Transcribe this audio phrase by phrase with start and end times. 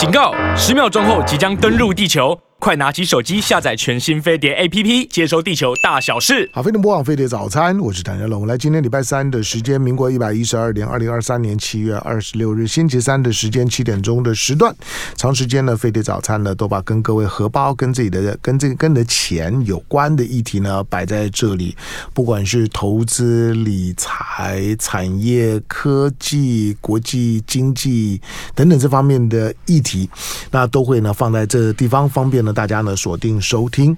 [0.00, 0.32] 警告！
[0.56, 2.34] 十秒钟后即将登陆地球。
[2.60, 6.48] 快拿起手机下载全新飞碟 APP，接收地球大小事。
[6.52, 8.46] 好，飞碟播放飞碟早餐，我是谭家龙。
[8.46, 14.76] 来，今天礼拜三的时间，民国一百一十二年，二零二三年七月二十六日，星期三的时间，七点钟的时段，
[15.16, 21.74] 长时间的飞碟早餐呢，都把跟各位荷包、跟自己的、跟这个、跟的钱有关的议题呢摆在这里，
[22.12, 28.20] 不管是投资、理财、产业、科技、国际经济
[28.54, 30.10] 等等这方面的议题，
[30.50, 32.49] 那都会呢放在这地方，方便呢。
[32.52, 33.96] 大家呢锁定收听，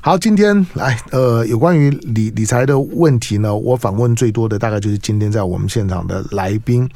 [0.00, 6.88] 好，今天来呃有关于理理财的问题呢，我访问最多的大概就是今天在我们现场的来宾，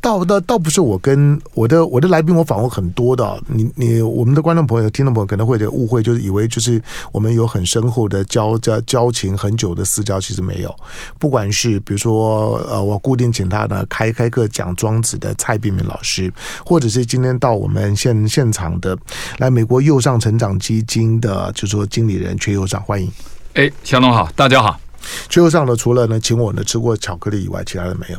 [0.00, 6.80] 倒倒倒不是我跟我的我的来宾，我访问很多的，你你我们的观众朋友、听众朋友可能会有点误会，就是以为就是
[7.12, 10.74] 我们有很深厚的交交交情，很久的私交，其实没有。
[11.18, 16.32] 不管是比如说呃，我固定请他呢开开课讲庄子的蔡璧名老师，
[16.64, 18.96] 或者是今天到我们现现场的
[19.38, 23.12] 来美国右上成长基金的，就是说经理人阙又上，欢迎。
[23.52, 24.80] 哎，小龙好，大家好。
[25.28, 28.18] 阙又上呢，除了呢请我呢吃过巧克力以外，其他的没有。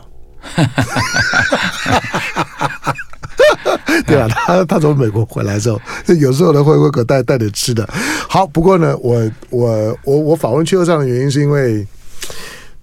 [4.06, 5.82] 对啊，他他从美国回来之后，
[6.20, 7.90] 有时候呢会会给带带点吃的。
[8.30, 11.88] 好，不过呢，我我我我访问阙又上的原因是因为，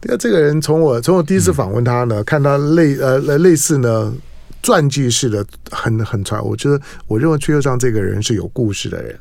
[0.01, 4.13] 对啊，这个人从我从我第一次访问他呢，嗯、看他类呃类似呢。
[4.61, 9.17] 传记式的很很传，我觉得我认为阙又上这个人是有故事的人，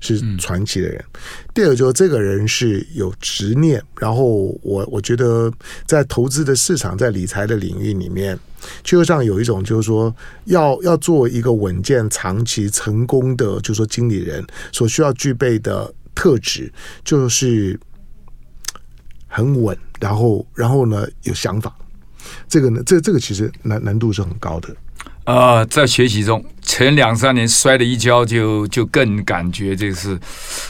[0.00, 0.98] 是传奇的人。
[1.12, 1.20] 嗯、
[1.54, 5.52] 第二就是这个人是有执念，然后我我觉得
[5.86, 8.38] 在投资的市场，在理财的领域里面，
[8.84, 16.72] 阙又上有一种就是说要要做一个稳健、长期成功的，就是说经理人所需要具备的特质，
[17.04, 17.78] 就是
[19.26, 21.74] 很稳，然后然后呢有想法。
[22.48, 24.68] 这个呢，这这个其实难难度是很高的。
[25.28, 30.18] 呃，在学习中，前两三年摔了一跤就，就就更感觉就是，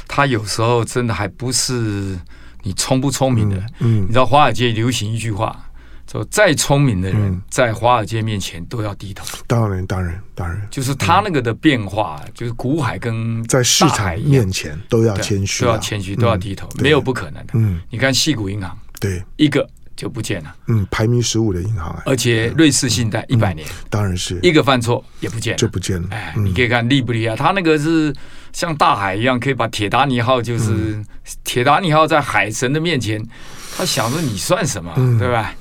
[0.08, 2.18] 他有时候真的还不是
[2.64, 3.56] 你聪不聪明的。
[3.78, 5.56] 嗯，嗯你知道华尔街流行一句话，
[6.10, 9.24] 说再聪明的人在华尔街面前都要低头。
[9.46, 17.52] 当然，当然，当然，就是他那个的变化，嗯、就是股海跟在市场面前都要谦虚，都要谦虚，都要低头，嗯、没有不可能的。
[17.52, 19.64] 嗯，你看矽谷银行，对一个。
[19.98, 20.54] 就不见了。
[20.68, 26.06] 嗯，排名十五的银行，而且瑞士信贷一百年，当然是一个犯错也不见了，就不见了。
[26.12, 27.34] 哎，你可以看厉不厉害？
[27.34, 28.14] 他那个是
[28.52, 31.04] 像大海一样，可以把铁达尼号，就是
[31.42, 33.20] 铁达尼号在海神的面前，
[33.76, 35.52] 他想着你算什么，对吧？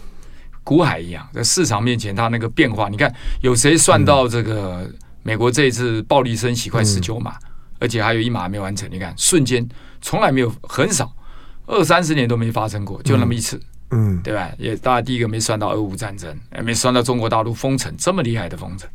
[0.64, 3.12] 股海一样，在市场面前，他那个变化，你看
[3.42, 4.88] 有谁算到这个
[5.24, 7.34] 美国这一次暴力升息快十九码，
[7.80, 8.88] 而且还有一码没完成？
[8.92, 9.68] 你看瞬间
[10.00, 11.12] 从来没有，很少
[11.66, 13.58] 二三十年都没发生过，就那么一次。
[13.58, 13.64] 嗯，
[14.24, 14.52] 对吧？
[14.58, 18.90] 也大家第一个没算到俄乌战争，也没算到中国大陆封城这么厉害的封城，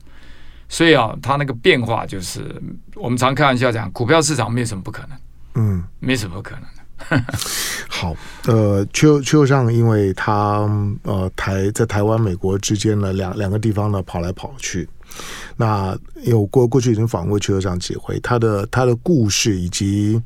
[0.68, 2.60] 所以啊，它那个变化就是
[2.94, 5.18] 我们常开玩笑讲，股票市场没什么不可能，
[5.54, 6.78] 嗯，没什么不可能的。
[7.88, 8.14] 好，
[8.46, 10.68] 呃，阙阙又上，因为他
[11.02, 14.88] 呃台在台湾、美国之间呢两两个地方呢跑来跑去。
[15.56, 20.20] 那有过过去已经访问过阙又上几回，他的他的故事以及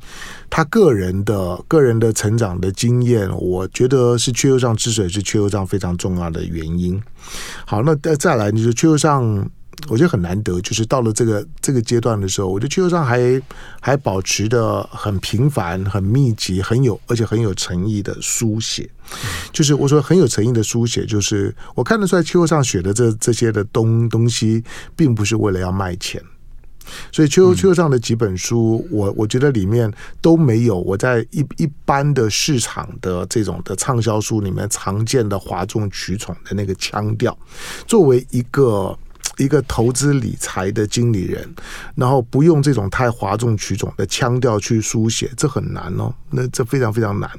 [0.49, 7.01] 他个人的个人的成长的经验，我觉得是阙又上之所以是阙又上非常重要的原因。
[7.65, 9.49] 好，那再再来就是阙又上。
[9.89, 13.41] 我觉得很难得，就是到了这个这个阶段的时候，我觉得阙又上还
[13.79, 18.89] 还保持的很频繁、很密集、很有而且很有诚意的书写。
[19.53, 24.61] 就是我说很有诚意的书写，就是我看得出来阙又上写的这这些的东东西，
[24.95, 26.21] 并不是为了要卖钱。
[27.11, 29.89] 所以阙又阙又上的几本书，我我觉得里面
[30.21, 37.37] 都没有我在一一般的市场的这种的畅销书里面常见的哗众取宠的那个腔调。
[37.85, 38.97] 作为一个。
[39.37, 41.47] 一个投资理财的经理人，
[41.95, 46.13] 然后不用这种太哗众取宠的腔调去书写，这很难哦。
[46.31, 47.29] 那这非常非常难。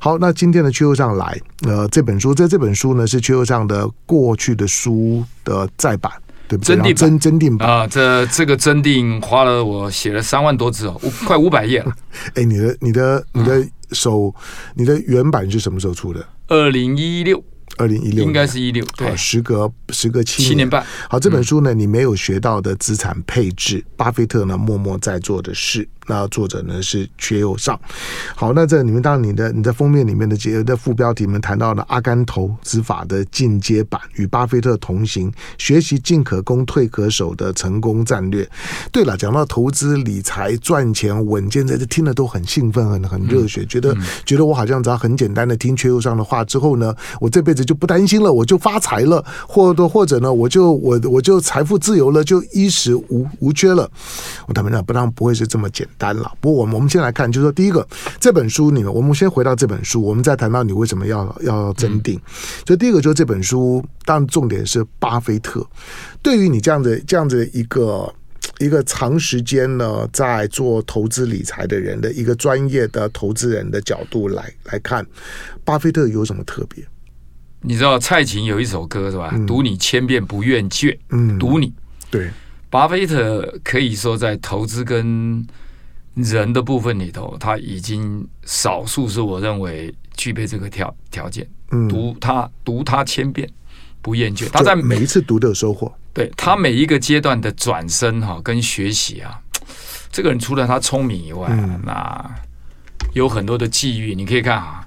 [0.00, 6.10] 好，那今天的阙又上来，呃，这本书，在这本书呢是阙又上的过去的书的再版，
[6.48, 6.74] 对不对？
[6.74, 11.94] 真定真真定版啊，这这个真定花了我写了三万多字哦，快五百页了。
[12.34, 14.34] 哎，你的你的你的手，
[14.74, 16.26] 你的原版是什么时候出的？
[16.48, 17.42] 二零一六。
[17.82, 20.86] 二零一六应该是一六，对，时隔时隔七年，七年半。
[21.10, 25.88] 好，这本书呢，你没有学到的资产配置，嗯、巴菲特呢默默在做的事。
[26.06, 27.80] 那作者呢是缺右上。
[28.36, 38.46] 好，那这里面当然你的你在封面里面的节的副标题里面谈到了阿甘投资法的进阶版，与巴菲特同行，学习进可攻退可守的成功战略。
[38.90, 47.62] 对了，讲到投资理财赚钱稳健，在这听了都很兴奋，很很热血，嗯、觉得、嗯、觉得我好像只要很简单的听缺右上的话之后呢，我这辈子。
[47.62, 53.88] 就不担心了，我就发财了，或者或者呢，我就我我就财富自由了，就衣食无无缺了。
[54.46, 56.30] 我他们讲不当然不会是这么简单了。
[56.40, 57.86] 不过我们我们先来看，就是说第一个
[58.20, 62.20] 这本书里面，我们先回到这本书，我们再谈到你为什么要要增订。
[62.66, 65.66] 所以第一个就是这本书，当然重点是巴菲特。
[66.22, 68.12] 对于你这样的这样子一个。
[68.58, 75.04] 一个长时间呢，在做投资理财的人的一个专业的投资人的角度来来看，
[75.64, 76.84] 巴菲特有什么特别？
[77.60, 79.30] 你知道蔡琴有一首歌是吧？
[79.32, 81.72] 嗯、读你千遍不厌倦，嗯，读你。
[82.10, 82.30] 对，
[82.72, 85.46] 巴菲特可以说在投资跟
[86.14, 91.46] 人的部分里头，他已经少数是我认为具备这个条条件。
[91.70, 93.46] 嗯，读他读他千遍
[94.00, 95.92] 不厌倦，他在每一次读都有收获。
[96.14, 99.38] 对他每一个阶段的转身哈，跟学习啊，
[100.10, 102.34] 这个人除了他聪明以外，嗯、那
[103.12, 104.14] 有很多的际遇。
[104.14, 104.86] 你可以看啊，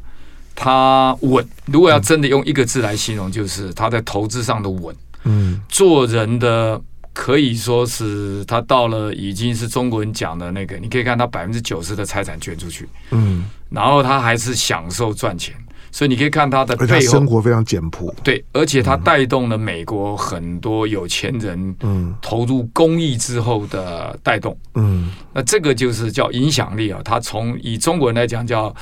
[0.56, 1.48] 他稳。
[1.68, 4.96] 如果要真的用一个字来形容，就是他在投资上的稳。
[5.24, 6.82] 嗯，做人的
[7.16, 12.88] 可以说是他到了已经是中国人讲的那个，你可以看他百分之九十的财产捐出去。
[13.12, 15.56] 嗯，然后他还是享受赚钱。
[15.92, 18.14] 所以你可以看他的背后，他生活非常简朴。
[18.22, 27.00] 对，而且他带动了美国很多有钱人，嗯，投入公益之后的带动，嗯，那这个就是叫影响力啊。
[27.06, 28.76] 他从以中国人来讲叫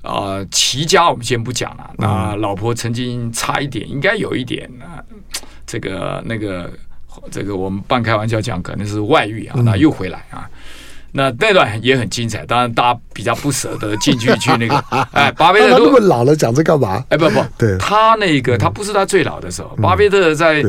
[0.00, 1.90] 啊齐家，我们先不讲了。
[1.98, 5.04] 那老婆曾经差一点，应该有一点啊，
[5.66, 6.72] 这个那个
[7.30, 10.48] 这个我们半开玩笑讲，可能是外遇啊，那又回来啊。
[11.12, 14.76] 那那段也很精彩，当然大家比较不舍得进去去那个，
[15.12, 17.02] 哎，巴菲特他那么老了讲这干嘛？
[17.08, 20.62] 哎，不不，对，他那个他不是他最老的时候，巴菲特在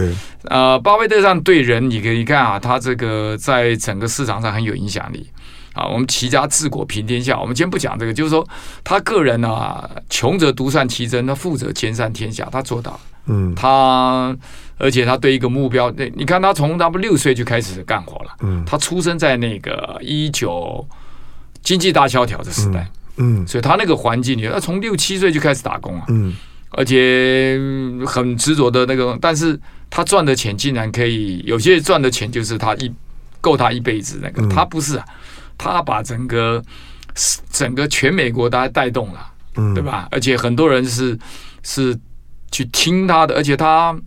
[0.43, 5.27] 呃，巴菲特上对人，你可以看啊，他这个在整个市场上很有影响力
[5.73, 5.85] 啊。
[5.85, 8.47] 我们齐家治国平天下，我们先不讲这个，就是说
[8.85, 12.97] 他个人啊，穷则独善其身，他富则兼善天下，他做到，
[13.27, 14.35] 嗯，他。
[14.79, 18.29] 而且他对一个目标，那你看他从他们六岁就开始干活了。
[18.41, 20.87] 嗯，他出生在那个一九
[21.63, 22.87] 经济大萧条的时代。
[23.15, 26.05] 嗯，所以他那个环境里，他从六七岁就开始打工啊。
[26.09, 26.35] 嗯，
[26.69, 27.59] 而且
[28.05, 29.59] 很执着的那个，但是
[29.89, 32.93] 他赚的钱竟然可以，有些赚的钱就是他一
[33.41, 34.47] 够他一辈子那个。
[34.47, 35.05] 他不是啊，
[35.57, 36.63] 他把整个
[37.49, 40.07] 整个全美国大家带动了，嗯，对吧？
[40.11, 41.17] 而且很多人是
[41.63, 41.97] 是
[42.51, 43.97] 去听他的，而且他。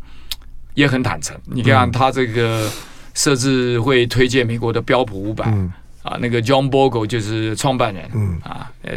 [0.74, 2.70] 也很坦诚，你看他这个
[3.12, 5.70] 设置会推荐美国的标普五百、嗯、
[6.04, 8.92] 啊，那个 John Bogle 就是创办人，嗯、啊，呃，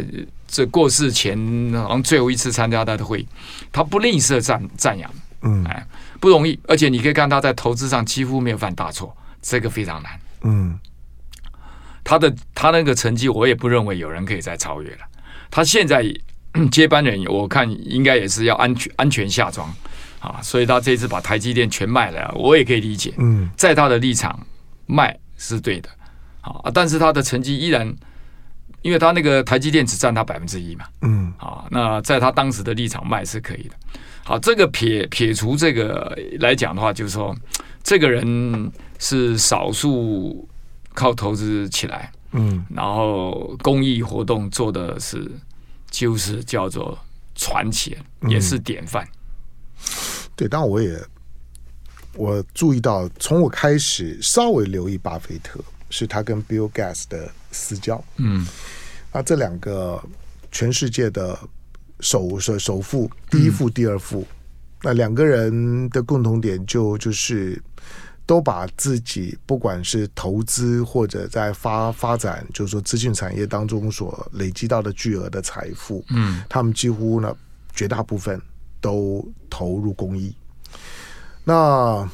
[0.46, 1.36] 这过世前
[1.74, 3.28] 好像最后一次参加他的会议，
[3.72, 5.10] 他不吝啬赞赞扬，
[5.42, 5.84] 嗯，哎，
[6.20, 10.12] 不容易，而且你可以看他在投资上几乎没有犯大错，这个非常难，
[10.42, 10.78] 嗯，
[12.04, 15.00] 他的他那个成绩，我也不认为有人可以再超越了，
[15.50, 16.04] 他现在
[16.70, 19.68] 接班人，我看应该也是要安全安全下庄。
[20.20, 23.12] 啊，所以他这次把台积电全卖了，我也可以理解。
[23.18, 24.40] 嗯，在他的立场
[24.86, 25.88] 卖是对的，
[26.40, 27.94] 啊，但是他的成绩依然，
[28.80, 30.86] 因为他那个台积电只占他百分之一嘛。
[31.02, 33.74] 嗯，啊，那在他当时的立场卖是可以的。
[34.24, 37.36] 好，这个撇撇除这个来讲的话，就是说，
[37.82, 40.48] 这个人是少数
[40.94, 45.30] 靠投资起来，嗯，然后公益活动做的是，
[45.94, 46.98] 就是叫做
[47.36, 47.96] 传奇，
[48.28, 49.08] 也是典范。
[50.34, 51.00] 对，但我也
[52.14, 55.60] 我注意到，从我开始稍微留意巴菲特，
[55.90, 58.04] 是他跟 Bill Gates 的私交。
[58.16, 58.44] 嗯，
[59.12, 60.02] 那这两个
[60.50, 61.38] 全世界的
[62.00, 64.26] 首首首富，第一富、第二富，嗯、
[64.82, 67.62] 那两个人的共同点就就是
[68.26, 77.36] 都把自己不管是投资或者在发发展，就是说资讯产业当中所累积到的巨额的财富，嗯，他们几乎呢
[77.74, 78.40] 绝大部分。
[78.84, 80.30] 都投入公益。
[81.42, 82.06] 那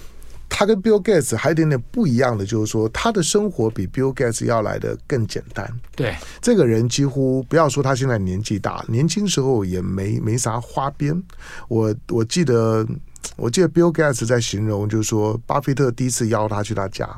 [0.48, 5.68] 他跟 Bill Gates 还有一点点不一样的，就是说他的生活比 Bill Gates 要来的更简单。
[5.96, 11.20] 对，这个人几乎不要说他现在年纪大，年轻时候也没没啥花边。
[11.66, 12.86] 我我记得
[13.36, 17.08] 我记得 Bill Gates 在形容，就是说巴菲特第一次邀他去他家。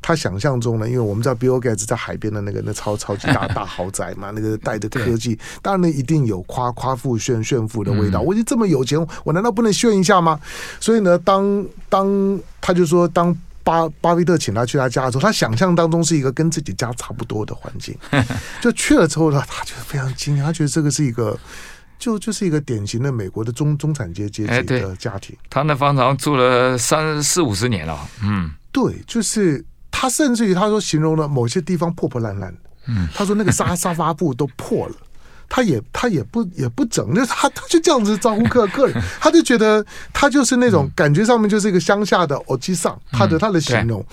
[0.00, 8.20] 他想象中呢，因为我们知道 Bill Gates 在海边的那个那超超级大大 豪宅嘛，那个带着科技，当然呢一定有夸夸富炫炫富的味道。
[8.20, 10.38] 我已经这么有钱，我难道不能炫一下吗？
[10.78, 17.96] 所以呢，当当他就说，当巴巴菲特请他去他家的时候，他想象当中是一个跟自己家差不多的环境，
[18.62, 21.36] 就去了之后呢，他觉得非常惊讶，他觉得这个是一个
[21.98, 25.36] 就就是一个典型的美国的中中产阶级的家庭。
[25.48, 28.50] 他那方长住了三四五十年了，嗯。
[28.72, 32.54] 对，就是他，甚至于他说形容了某些地方破破烂烂。
[32.86, 34.94] 嗯，他说那个沙 沙发布都破了，
[35.48, 44.04] 他也他也不也不整，就他他就这样子招呼客 客人，他就觉得他就是那种感觉上面就是一个乡下的欧吉桑，他的他的形容。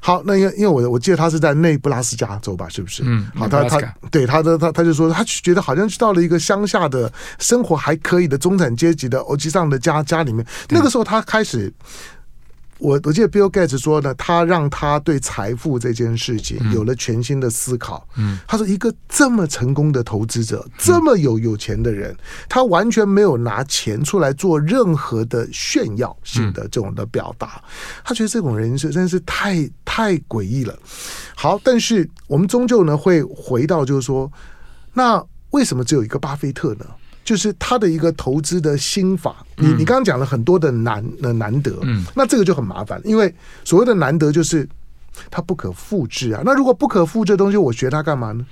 [0.00, 3.02] 好，那因为因为我我记得他是在内布拉斯加州吧，是不是？
[3.06, 11.72] 嗯，好，他他对他的他他就说他觉得好像去到了一个乡下的生活还可以的中产阶级的欧吉桑的家家里面，那个时候他开始。
[12.78, 18.06] 我我记得 Bill Gates 说呢，他让他对财富这件事情有了全新的思考。
[18.16, 22.14] 嗯，他说一个这么成功的投资者，这么有有钱的人，
[22.48, 27.62] 他完全没有拿钱出来做任何的炫耀性的这种的表达。
[28.04, 30.76] 他觉得这种人是真是太太诡异了。
[31.34, 34.30] 好，但是我们终究呢会回到就是说，
[34.92, 36.84] 那为什么只有一个巴菲特呢？
[37.24, 44.68] 就是他的一个投资的心法，你你刚刚讲了很多的难的难得，嗯，那这个就很麻烦，因为所谓的难得就是
[45.30, 46.42] 它不可复制啊。
[46.44, 48.44] 那如果不可复制的东西，我学它干嘛呢？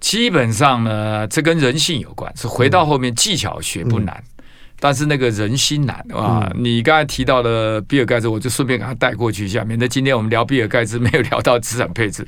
[0.00, 2.32] 基本上呢，这跟人性有关。
[2.36, 4.44] 是回到后面技巧学不难，嗯、
[4.78, 6.48] 但是那个人心难啊。
[6.54, 12.26] 嗯、你刚才提到的比尔盖茨，我就顺便给他带过去一下，免得今天我们聊比尔盖茨没有聊到资产配置。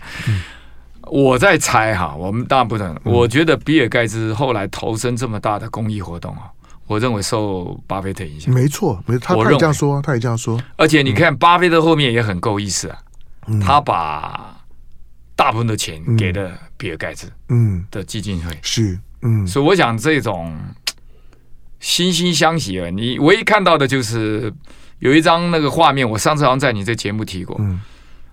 [1.11, 2.97] 嗯我在猜哈，我们当然不能。
[3.02, 6.43] 我觉得比尔盖茨后来投身这么大的公益活动啊，
[6.87, 8.55] 我认为受巴菲特影响。
[8.55, 10.61] 没错，没错，他他也这样说，他也这样说。
[10.76, 12.99] 而且你看，巴菲特后面也很够意思啊，
[13.61, 14.57] 他把
[15.35, 20.57] 大部分的钱给了比尔盖茨，嗯，的基金会是，嗯，所以我想这种
[21.81, 24.52] 惺惺相惜啊，你唯一看到的就是
[25.00, 27.81] 有一张那个画面，我上次好像在你这节目提过，嗯。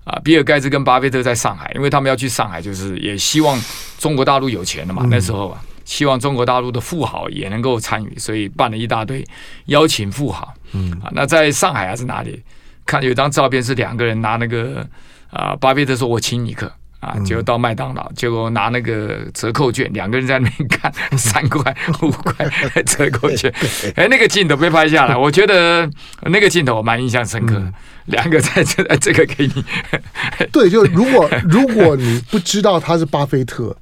[0.08, 3.62] 啊，比尔盖茨跟巴菲特在上海，因为他们要去上海，就是也希望
[4.00, 5.06] 中国大陆有钱了嘛。
[5.10, 9.22] 那时候啊，希望中国大陆的富豪也能够参与，所以办了一大堆
[9.66, 10.54] 邀请富豪。
[10.72, 12.42] 嗯，啊，那在上海还是哪里？
[12.86, 14.88] 看有一张照片是两个人拿那个
[15.30, 22.50] 啊，巴菲特说：“我请你客。”啊，结果到麦当劳，结果拿那个折扣券，两个人在那边看 三块五块
[22.84, 23.54] 折扣券，
[23.96, 25.90] 哎，那个镜头被拍下来，我觉得
[26.24, 27.62] 那个镜头我蛮印象深刻。
[28.08, 29.66] 两个在这，这个给你。
[30.52, 33.76] 对，就如果如果你不知道他是巴菲特，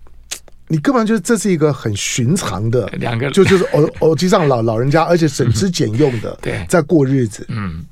[0.67, 7.85] 你根本就这是一个很寻常的两个，就就是偶偶机上老老人家，而且省吃俭用的， 对，在过日子，嗯。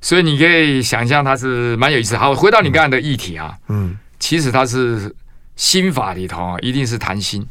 [0.00, 2.16] 所以你可以想象它是蛮有意思。
[2.16, 5.14] 好，回到你刚才的议题啊，嗯，其实它是
[5.56, 7.44] 心法里头啊，一定是谈心。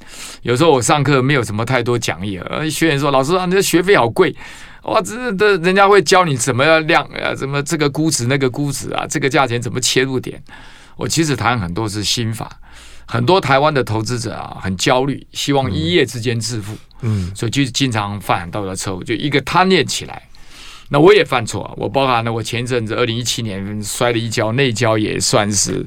[0.44, 4.34] 有时候我上课没有什么太多讲义，而，学员说老师啊，你的学费好贵，
[4.84, 10.42] 哇，这的人家会教你怎么样量啊，怎么这个估值那个估值啊，这个价钱怎么切入点。
[10.96, 12.50] 我其实谈很多是心法，
[13.06, 20.27] 很多台湾的投资者啊很焦虑，希望一夜之间致富，嗯，所以就经常犯很多的错误，就一个贪念起来。
[20.90, 25.86] 那我也犯错，我包含了我前一阵子二零一七年摔了一跤，内跤也算是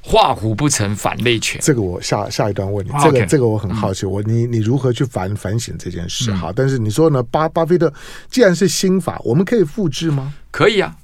[0.00, 1.60] 画虎不成反类犬。
[1.62, 6.32] 这个我下下一段问你，这个这个我很好奇，我你你如何去反反省这件事？
[6.32, 7.22] 好，但是你说呢？
[7.24, 7.92] 巴巴菲特
[8.30, 10.32] 既然是心法，我们可以复制吗？
[10.50, 10.96] 可以啊，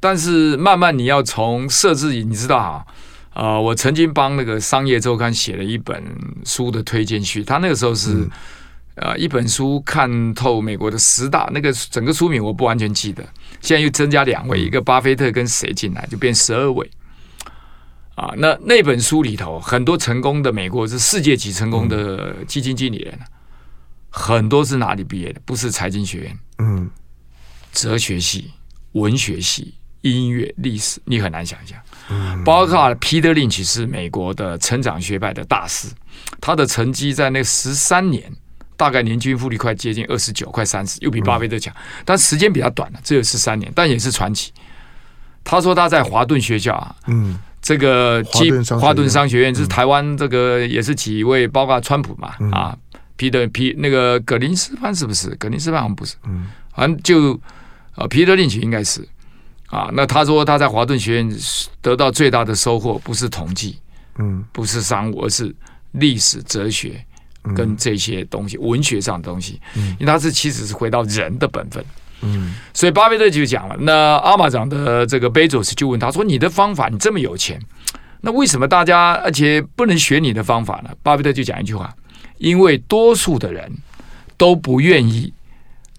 [0.00, 2.84] 但是慢慢你要从设置，你知道啊，
[3.34, 6.02] 呃，我曾经帮那个商业周刊写了一本
[6.44, 8.28] 书的推荐序，他那个时候是。
[8.96, 13.22] 嗯呃，一本书看透美国的十大，那个整个书名我不完全记得。
[13.60, 16.90] 现在又增加两位，一个巴菲特跟谁进来，就变十二位。
[18.14, 23.18] 啊，那那本书里头很多成功的美国是世界级成功的基金经理人，
[24.08, 25.40] 很多是哪里毕业的？
[25.44, 26.90] 不是财经学院，嗯，
[27.72, 28.50] 哲学系、
[28.92, 31.78] 文学系、音乐、历史，你很难想象。
[32.46, 35.88] 包括 Peter Lynch 是美国的成长学派的大师，
[36.40, 38.32] 他的成绩在那十三年。
[38.76, 44.52] 大概年均复利快接近二十九，快三十，又比巴菲特强，但时间比较短了，只有十三年，但也是传奇。
[45.42, 49.54] 他说他在华顿学校啊，嗯，这个基华顿商学院。
[49.54, 52.76] 是台湾这个也是几位，包括川普嘛，啊，
[53.16, 55.30] 皮特皮那个格林斯潘是不是？
[55.36, 57.40] 格林斯潘好像不是，嗯，反正就
[57.94, 59.06] 啊，皮特林奇应该是。
[59.68, 59.88] 啊。
[59.92, 61.32] 那他说他在华顿学院
[61.80, 63.78] 得到最大的收获不是统计，
[64.18, 65.54] 嗯，不是商务，而是
[65.92, 67.02] 历史哲学。
[67.54, 71.84] 跟这些东西，文学上的东西，因为它是其实是回到人的本分，
[72.22, 77.60] 嗯，所以巴菲特就讲了，那阿马长的这个贝佐斯就问他说：“你的方法，你这么有钱，
[78.20, 81.94] 那为什么大家而且不能学你的方法呢？”巴菲特就讲一句话
[82.38, 83.70] ：“因为多数的人
[84.36, 85.32] 都不愿意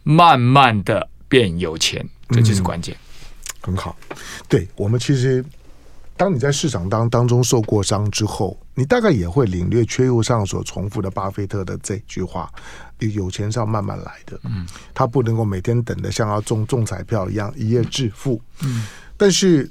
[0.03, 2.95] 慢慢的变有钱，这就是关键。”
[3.61, 3.95] 很好，
[4.47, 5.43] 对我们其实。
[6.19, 12.47] 当你在市场当当中受过伤之后，你大概也会领略缺右上所重复的巴菲特的这句话：
[12.99, 14.39] 有钱是要慢慢来的。
[14.43, 18.39] 嗯，他不能够每天等的像要中中彩票一样一夜致富。
[18.61, 18.85] 嗯，
[19.17, 19.67] 但是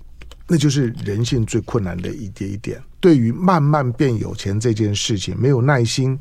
[0.48, 2.82] 那就是人性最困难的一点一点。
[3.00, 6.19] 对于慢慢变有钱这件事情没有耐心。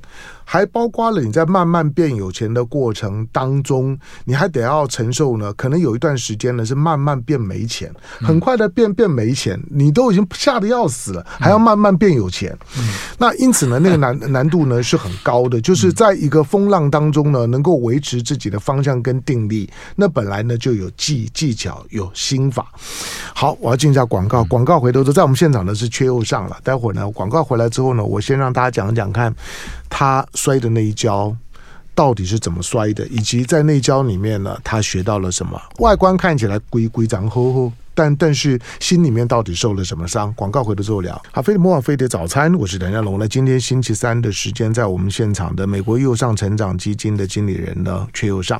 [0.48, 5.52] 还包括了你在慢慢变有钱的过程当中，你还得要承受呢。
[5.54, 12.56] 可能有一段时间呢是慢慢变没钱，很快的变变没钱，你都已经吓得要死了，还要慢慢变有钱。
[13.18, 22.72] 那因此呢，那个难难度呢是很高的，就是在一个风浪当中呢，能够维持自己的方向跟定力，那本来呢就有技技巧，有心法。
[23.34, 26.56] 好，我要进一下广告，广告回头都在我们现场呢是缺又上了。
[26.66, 29.34] 待会儿呢，广告回来之后呢，我先让大家讲一讲看。
[29.88, 31.34] 他摔的那一跤
[31.94, 35.62] 到底是怎么摔的，以及在那一跤里面呢，他学到了什么？
[35.78, 40.34] 外观看起来规规章吼吼，但但是心里面到底受了什么伤？
[40.34, 41.22] 广告回头之后聊。
[41.32, 43.20] 好，飞碟魔法飞碟早餐，我是梁家龙。
[43.20, 48.60] 那今天星期三的时间，在我们现场的美国右上成长基金的经理人呢，却又上。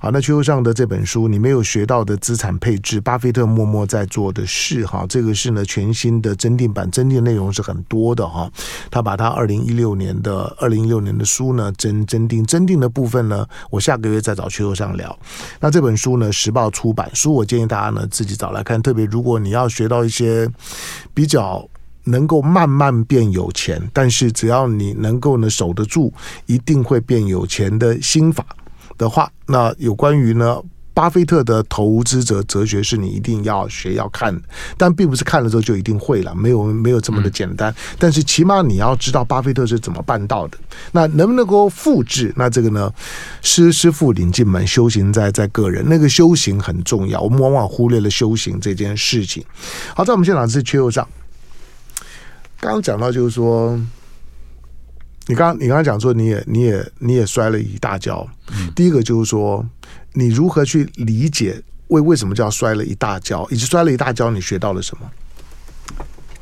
[0.00, 8.48] 好，那阙又上的这本书，你没有学到的资产配置，巴菲特默默在做的事，哈，这个是呢全新的增订版，增订内容是很多的哈。
[8.92, 15.18] 他把他二零一六年的二零一六年的书呢增增订，增订的部分呢，我下个月再找阙又上聊。
[15.58, 20.48] 那这本书呢，时报出版书，我建议大家呢自己找来看，特别如果你要学到一些
[21.12, 21.68] 比较
[22.04, 26.14] 能够慢慢变有钱，但是只要你能够呢守得住，
[26.46, 28.46] 一定会变有钱的心法。
[28.98, 30.60] 的话，那有关于呢，
[30.92, 34.36] 巴菲特的投资者哲学是你一定要学要看，
[34.76, 37.72] 但并不是看了之后就一定会了，没有没有这么的简单。
[37.98, 40.58] 但是起码你要知道巴菲特是怎么办到的，
[40.90, 42.32] 那能不能够复制？
[42.36, 42.92] 那这个呢，
[43.40, 49.44] 师师傅领进门，修行在在个人，那个修行很重要，我们往往忽略了修行这件事情。
[49.94, 51.08] 好，在我们现场是缺又上，
[52.58, 53.80] 刚刚讲到就是说。
[55.28, 58.26] 你刚你刚刚讲说，你也你也你也摔了一大跤。
[58.50, 58.72] 嗯。
[58.74, 59.62] 第一个就是说，
[60.14, 65.06] 你如何去理解为为什么叫摔了一大跤，以及摔了一大跤，你学到了什么？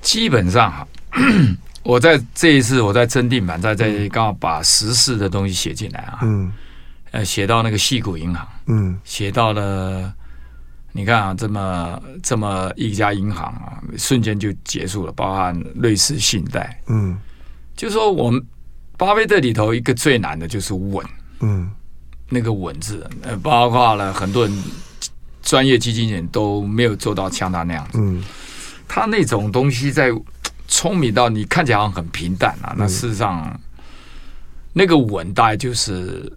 [0.01, 0.87] 基本上哈，
[1.83, 6.53] 我在这一次我在真定版在在刚好把时事的东西写进来啊，嗯，
[7.11, 10.15] 呃，写到那个细谷银行，嗯，写到了，
[10.93, 17.19] 你看啊，这么这么一家银行啊，瞬间就结束了，包含瑞士信贷，嗯，
[17.75, 18.41] 就说我们。
[18.97, 21.05] 巴菲特里头一个最难的就是稳，
[21.41, 21.71] 嗯，
[22.29, 24.63] 那个稳字，呃，包括了很多人
[25.43, 28.25] 专业基金人都没有做到像他那样子，嗯，
[28.89, 30.11] 他那种东西在
[30.67, 33.61] 聪明到你看起来好像很平淡啊，那事实上
[34.73, 36.33] 那个稳大概就是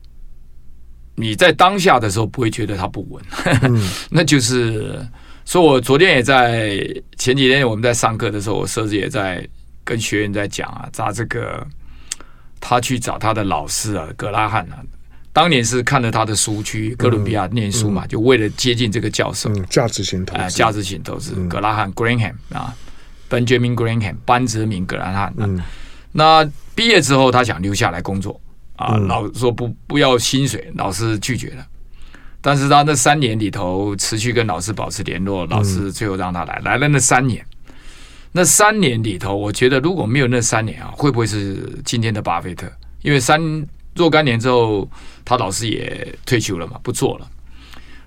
[1.16, 3.24] 你在当下的时候不会觉得它不稳，
[3.64, 5.00] 嗯， 那就是，
[5.46, 6.78] 所以我昨天也在
[7.18, 9.48] 前几天我们在上课的时候，我甚至也在
[9.84, 11.66] 跟学员在讲啊，砸这个。
[12.60, 14.84] 他去找他的老师啊，格拉汉啊，
[15.32, 19.50] 当年是看了他的书去哥伦比亚念书嘛，嗯嗯、就为了接近这个教授。
[19.50, 22.76] 嗯，价值型投资，价值型投资，嗯、格拉汉 （Greenham） 啊
[23.30, 25.34] ，Benjamin Graham，班哲明·格拉汉、啊。
[25.38, 25.62] 嗯，
[26.12, 28.40] 那毕业之后，他想留下来工作
[28.76, 31.66] 啊，嗯、老说不不要薪水，老师拒绝了。
[32.42, 37.46] 但是他那三年里头持续跟老师保持联络，老师最后让他来，来了那三年。
[38.32, 42.72] 那三年里头，我觉得如果没有那三年啊，会不会是今天的巴菲特？
[43.02, 43.42] 因为三
[43.96, 44.88] 若干年之后，
[45.26, 47.28] 他老师也退休了嘛，不做了。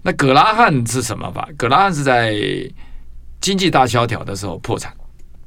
[0.00, 1.48] 那葛拉汉是什么吧？
[1.56, 2.34] 葛拉汉是在
[3.40, 4.94] 经济大萧条的时候破产，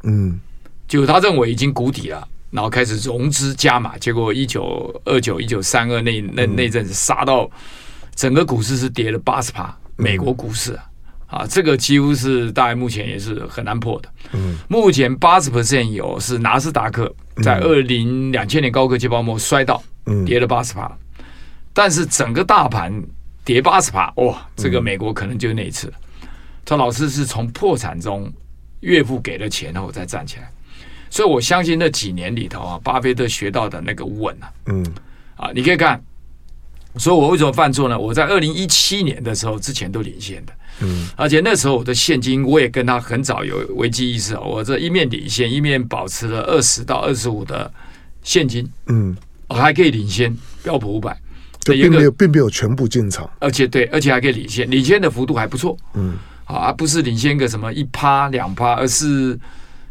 [0.03, 0.39] 嗯，
[0.87, 7.49] 就他认为已经谷底了，然后开始融资加码，结果一九二九、一九三二那那那阵子杀到
[8.13, 10.83] 整个股市是跌了八十趴，美国股市啊。
[11.27, 14.09] 啊，这个几乎是大概目前也是很难破的。
[14.33, 19.81] 嗯，目前八十 percent 有是纳斯达克在二零两千年高科技泡沫摔到，
[20.25, 20.91] 跌了八十趴。
[21.73, 23.03] 但是整个大盘
[23.43, 25.91] 跌八十趴，哇，这个美国可能就那一次。
[26.63, 28.31] 他老师是从破产中
[28.79, 30.49] 岳父给了钱后再站起来，
[31.09, 34.85] 所以我相信那几年里头啊，巴菲特学到的那个稳啊，嗯，
[35.35, 36.01] 啊，你可以看。
[36.97, 37.99] 所以我为什么犯错呢？
[37.99, 47.71] 我在二零一七年的时候之前都领先的，嗯，而且那时候我的现金我也跟他很早有危机意识，我这一面领先，一面保持了二十到二十五的
[48.23, 49.15] 现金，嗯，
[49.47, 51.17] 我还可以领先标普五百，
[51.61, 59.39] 就并没有并没有全部进场，而且对，而且还可以领先，领先的幅度还不错，嗯，啊，不是领先个什么一趴两趴，而是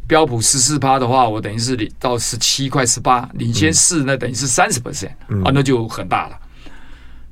[0.06, 5.08] 标普十四趴的话，我等于是领到十七块十八，领先四那等于是三十 percent，
[5.44, 6.38] 啊，那就很大了。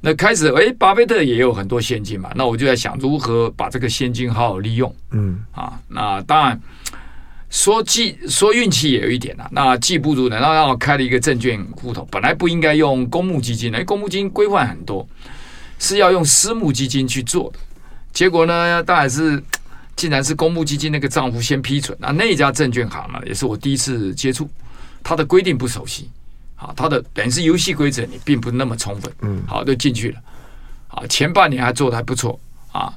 [0.05, 4.93] 那开始，哎，巴菲特也有很多现金嘛，那我就在想如何把这个现金好好利用。
[5.13, 6.61] 嗯，啊，那当然
[7.49, 9.49] 说技说运气也有一点呐、啊。
[9.53, 15.07] 那技不如人，然后让我开了一个证券户头，本来不应该用公募基金的，公募基金规范很多，
[15.79, 17.61] 是要用私募基金去做的。
[18.13, 19.41] 结果呢，当然是
[19.95, 24.51] 竟然是公募基金那个账户先批准，那那家证券行呢，也是我第一次接触，
[25.05, 26.11] 它的规定不熟悉，
[26.63, 30.21] 啊，它的等于是游戏规则你并不那么充分，嗯，好，就进去了，
[30.89, 32.39] 啊，前半年还做的还不错，
[32.71, 32.93] 啊，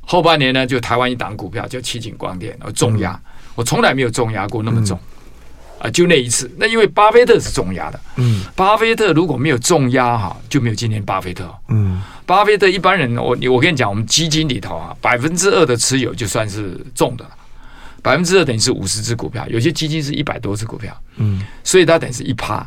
[0.00, 4.98] 后半年呢，就台湾一档股票叫七景光电，重压，嗯、我从来没有重压过那么重。
[4.98, 5.06] 嗯。
[5.80, 17.30] 啊，就那一次，那因为巴菲特是重压的，嗯，巴菲特如果没有重压哈，就没有今天巴菲特，嗯，巴菲特一般人，我我跟你讲，我们基金里头啊，百分之二的持有就算是重的了，
[18.02, 22.66] 百分之二等于是五十只股票，有些基金是一百多只股票，嗯，所以它等于是一趴，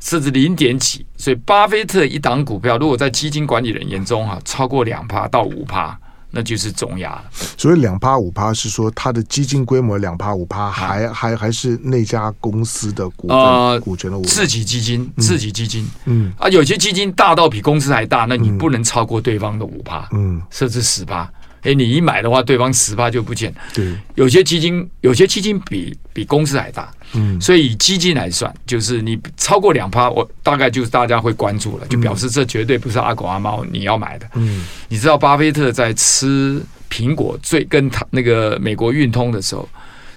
[0.00, 5.98] 甚至零点几，所以巴菲特一档股票，如果在基金管理人眼中哈，超过两趴到五趴。
[6.30, 7.24] 那就是重压了，
[7.56, 16.30] 所以两趴五趴是说它的基金规模两趴五趴，还还还是那家公司的股份、呃、股权的自己基金，自己基金，嗯。
[16.38, 21.26] 啊，有些基金大到比公司还大，那你不能超过对方的五趴，嗯，甚至十趴。
[21.62, 23.54] 哎，你一买的话，对方十趴就不见。
[23.74, 26.92] 对，有些基金，有些基金比比公司还大。
[27.14, 34.28] 嗯，所以以基金来算，就是你超过两趴，我大概就是大家会关注了，就表示这绝对不是阿狗阿猫你要买的。
[34.34, 39.66] 嗯，你知道巴菲特在吃苹果最跟他那个美国运通的时候，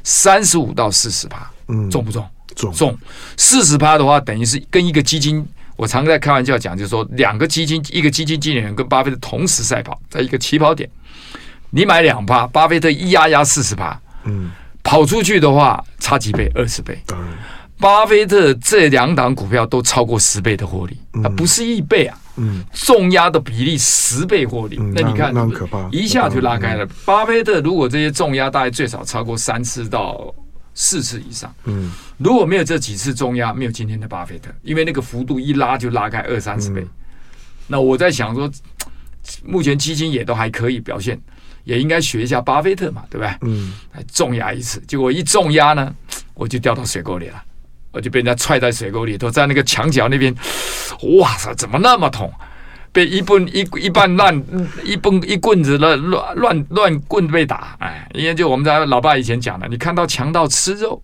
[0.03, 2.27] 三十五到四十趴，嗯，重不重？
[2.55, 2.97] 重重。
[3.37, 5.45] 四十趴的话，等于是跟一个基金，
[5.81, 10.87] 我常在开玩笑讲，就是说两个基金，一个基金经理人跟巴菲特同时赛跑，在一个起跑点。
[11.71, 14.51] 你买两趴，巴菲特一压压四十趴，嗯，
[14.83, 16.51] 跑出去的话差几倍？
[16.53, 17.01] 二十倍。
[17.79, 26.87] 巴菲特这两档股票都超过十倍的获利，啊，不是一倍啊，嗯，重压的比例十倍获利，那你看，那可怕，一下就拉开了。
[27.05, 30.31] 巴菲特如果这些重压大概最少超过三次到
[30.81, 36.83] 四次以上，嗯，如果没有这几次重压，没有今天的巴菲特，因为那个幅度一拉就拉开二三十倍。
[37.67, 38.51] 那我在想说，
[39.43, 41.21] 目前基金也都还可以表现。
[41.63, 43.37] 也应该学一下巴菲特嘛，对不对？
[43.41, 43.71] 嗯，
[44.11, 45.93] 重压一次，结果一重压呢，
[46.33, 47.39] 我就掉到水沟里了，
[47.91, 50.35] 我就被人家踹在水沟里头，在那个墙角那边，
[51.19, 52.33] 哇塞，怎么那么痛？
[52.91, 54.43] 被一棍一一半乱
[54.83, 61.01] 一棍一棍子乱乱乱乱棍被打，哎，因为就我们家老爸以前讲的，你看到强盗吃肉，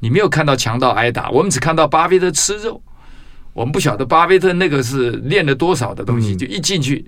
[0.00, 2.82] 你没有看到强盗挨打，我们只看到巴菲特吃肉，
[3.52, 7.04] 我们不晓得巴菲特那个是练了多少的东西，就一进去。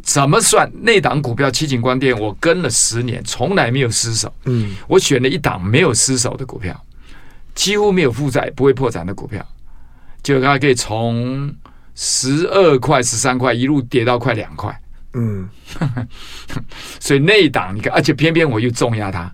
[0.00, 0.70] 怎么算？
[0.80, 4.32] 那档股票七景光电，我跟了十年，从来没有失手。
[4.44, 6.82] 嗯，我选了一档没有失手的股票，
[7.54, 9.46] 几乎没有负债、不会破产的股票，
[10.22, 11.52] 就它可以从
[12.00, 14.80] 十二块、十三块一路跌到快两块。
[15.14, 15.48] 嗯，
[17.00, 19.28] 所以那一档你看，而且偏偏我又重压它，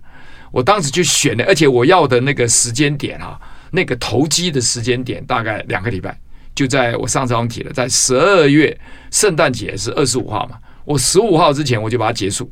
[0.51, 6.19] 我当时就选了，而且我要的那个时间点啊，那个投机的时间点大概两个礼拜，
[6.55, 8.75] 就在我上次我提了，在十二月
[9.11, 10.57] 圣诞节是二十五号嘛。
[10.85, 12.51] 我十五号之前我就把它结束，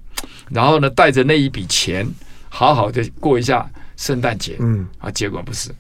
[0.52, 2.08] 然后呢，带着那一笔钱，
[2.50, 4.58] 好好的过一下圣诞节。
[4.60, 5.72] 嗯，啊，结果不是，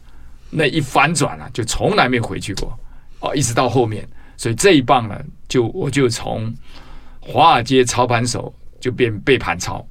[0.49, 2.75] 那一反转啊，就从来没回去过。
[3.19, 6.53] 哦，一直到后面，所以这一棒呢，就我就从
[7.19, 9.85] 华尔街操盘手就变被盘操。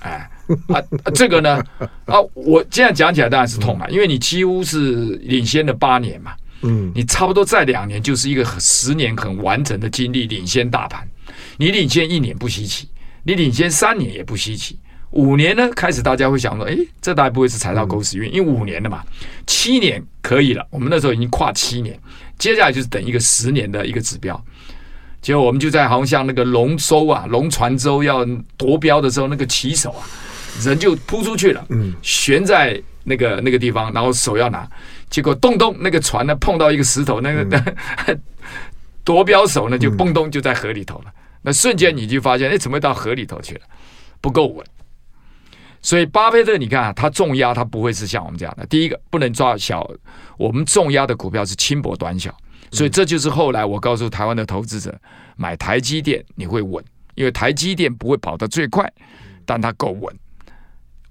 [0.00, 0.28] 哎，
[0.68, 0.82] 啊，
[1.14, 1.62] 这个呢，
[2.04, 6.32] 啊，我现在讲起来当然是痛啊，因为你几乎是领先了八年嘛。
[6.62, 11.06] 嗯，你差不多再两年就是一个十年很完整的经历，领先大盘。
[11.58, 12.88] 你领先一年不稀奇，
[13.24, 14.78] 你领先三年也不稀奇，
[15.10, 19.02] 五年呢，开始大家会想说，哎，这大概不会是踩到狗屎运，因为五年了嘛，
[19.46, 21.98] 七年可以了，我们那时候已经跨七年，
[22.38, 24.40] 接下来就是等一个十年的一个指标，
[25.22, 28.24] 结果我们就在好像像那个龙舟啊，龙船舟要
[28.56, 30.04] 夺标的时候，那个旗手啊，
[30.62, 34.68] 人就扑出去了，嗯，悬在那个那个地方，然后手要拿，
[35.08, 37.74] 结果咚咚，那个船呢碰到一个石头，那个
[39.04, 41.04] 夺标手呢就蹦咚就在河里头了。
[41.42, 43.60] 那瞬间你就发现，哎，怎么会到河里头去了？
[44.20, 44.66] 不够稳。
[45.86, 48.66] 所以巴菲特，你看，他重压，他不会是像我们这样的。
[48.66, 49.88] 第一个，不能抓小，
[50.36, 52.36] 我们重压的股票是轻薄短小。
[52.72, 54.92] 所以这就是后来我告诉台湾的投资者，
[55.36, 58.92] 买台积电你会稳，因为台积电不会跑得最快，
[59.44, 60.12] 但它够稳。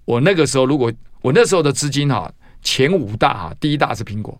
[0.03, 2.29] 我那个时候，如果我那时候的资金哈，
[2.61, 4.37] 前五大哈，第一大是苹果，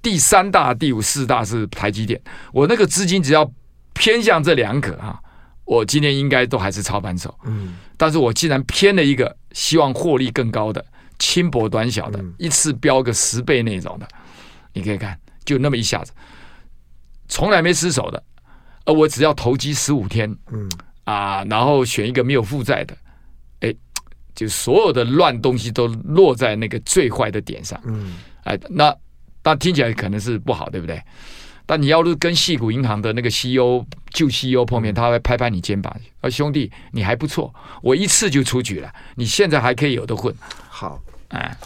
[0.00, 2.18] 第三大、第五、四大是台积电。
[2.54, 3.52] 我那个资金只要。
[3.98, 5.18] 偏向这两个啊，
[5.66, 7.32] 我今天应该都还是操盘手。
[7.44, 10.84] 嗯，但是我既然偏了一个，希望获利更高的
[11.18, 14.08] 轻薄短小的，一次飙个十倍那种的，
[14.72, 16.12] 你可以看，就那么一下子，
[17.28, 18.22] 从来没失手的，
[18.84, 20.70] 而我只要投机十五天，嗯
[21.04, 22.96] 啊，然后选一个没有负债的，
[23.60, 23.74] 哎，
[24.34, 27.80] 就所有的乱东西都落在那个最坏的点上。
[27.84, 28.94] 嗯，哎，那
[29.42, 31.02] 那听起来可能是不好，对不对？
[31.66, 37.52] 但你要是跟细谷银行的那个 CEO 旧 CEO 碰面，他会拍拍你肩膀，啊，兄弟，你还不错，
[37.82, 40.32] 我一次就出局了，你现在还可以有的混。
[40.68, 41.58] 好，哎，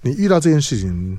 [0.00, 1.18] 你遇到这件事情，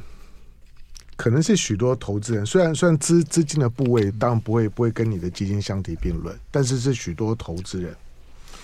[1.18, 7.94] 可能是许多投资人，虽然虽然资资金的部位当然不会不会跟你的基金相提并论，但是是许多投资人，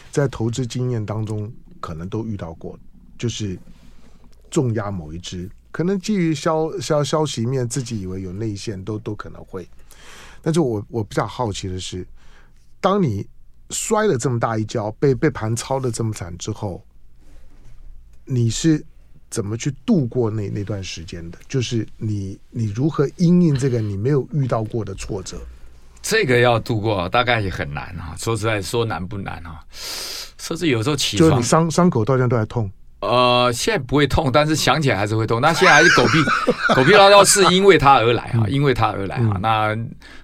[0.09, 2.79] 在投资经验当中可能都遇到过，
[3.17, 3.59] 就是
[4.49, 5.49] 重压某一支。
[5.71, 9.67] 可能基于消消消息面，自己以为有内线，都都可能会。
[10.41, 12.05] 但是我我比较好奇的是，
[12.79, 13.25] 当你
[13.69, 16.83] 摔了这么大一跤，被被盘操的这么惨之后，
[18.25, 18.83] 你是
[19.29, 21.37] 怎么去度过那那段时间的？
[21.47, 25.39] 就是你你如何因应这个你没有遇到过的挫折？
[26.01, 28.15] 这个要度过大概也很难啊。
[28.17, 29.63] 说实在，说难不难啊？
[29.71, 32.69] 甚至有时候起床，就是你伤伤口到现在都还痛。
[33.01, 35.41] 呃，现在不会痛，但是想起来还是会痛。
[35.41, 36.23] 那现在还是狗屁
[36.75, 39.39] 狗屁叨叨，是因为它而来啊，因为它而来啊。
[39.41, 39.75] 那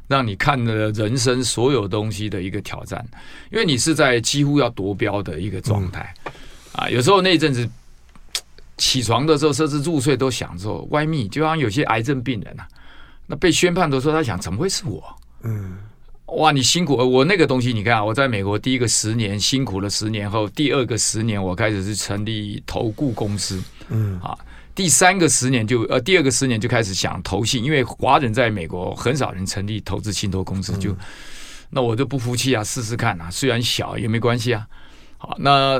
[0.08, 3.04] 让你看了人生所有东西的一个挑战，
[3.52, 6.13] 因为你是在几乎要夺标的一个状态
[6.74, 6.88] 啊。
[6.88, 7.68] 有时候那一阵子
[8.78, 12.68] 起床的时候，甚至入睡都想说歪咪，就像有些癌症病人啊，
[13.26, 15.04] 那被宣判的时候，他想怎么会是我？
[15.44, 15.78] 嗯。
[16.28, 16.94] 哇，你辛苦！
[16.96, 24.38] 我那个东西，你看啊，我在美国第一个十年辛苦了十年后，第二个十年我开始是成立投顾公司，嗯啊，
[24.76, 30.94] 第三个十年就呃，第二个十年就开始想投信，因为华人在美国很少人成立投资信托公司，就
[31.70, 34.68] 那我就不服气啊，试试看啊，虽然小也没关系啊。
[35.18, 35.80] 好，那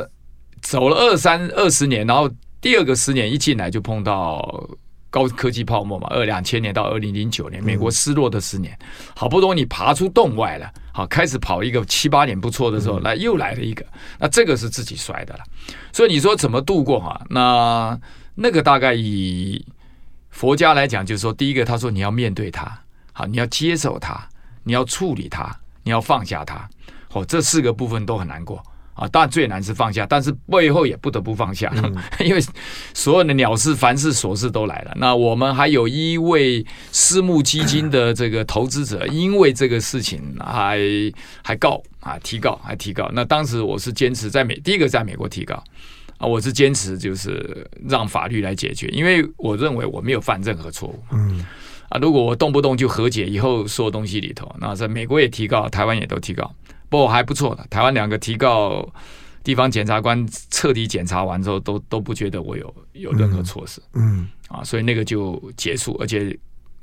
[0.62, 2.32] 走了二三二十年，然后
[2.62, 4.66] 第二个十年一进来就碰到。
[5.10, 8.78] 高科技泡沫嘛，二两千年到二零零九年，美国失落的十年，
[9.16, 13.86] 好不容易你爬出洞外了，好开始跑一个七八年不错的时候，来又来了一个，
[14.20, 15.44] 那这个是自己摔的了。
[15.92, 17.22] 所以你说怎么度过哈？
[17.30, 17.98] 那
[18.36, 19.66] 那个大概以
[20.30, 22.80] 佛家来讲，就是说，第一个他说你要面对它，
[23.14, 24.28] 好，你要接受它，
[24.64, 25.50] 你要处理它，
[25.84, 26.70] 你要放下它，
[27.14, 28.62] 哦，这四个部分都很难过。
[28.98, 32.42] 啊，当然最难是放下，但是背后也不得不放下，嗯、 因为
[32.96, 34.94] 所有的鸟事、凡事、琐事都来了。
[34.96, 40.80] 那我们还有一位私募基金的这个投资者，因为这个事情还
[41.44, 43.08] 还告啊，提告还提告。
[43.14, 45.64] 那当时我是坚持在美，第一个在美国提告
[46.18, 51.04] 啊，我是坚持就是让法律来解决，因为我认为我没有犯任何错误。
[51.12, 51.46] 嗯，
[51.90, 56.52] 啊，如果我动不动就和解，以后所有东西里头，那在美国也提告，台湾也都提告。
[56.90, 57.66] 不，还不错的。
[57.70, 58.88] 台湾两个提告
[59.44, 63.82] 地方检察官彻底检查完之后，都都不觉得我有有任何错事。
[63.94, 66.38] 嗯，嗯啊，所以那个就结束，而且